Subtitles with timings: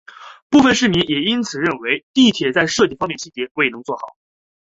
[0.49, 4.17] 部分市民因此认为地铁在设计方面细节未能做好。